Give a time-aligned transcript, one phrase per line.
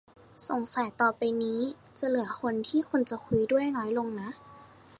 [0.47, 1.61] สงสัยต่อไปนี้
[1.99, 4.29] จะเหลือคนที่คุณจะคุยด้วยน้อยลงนะ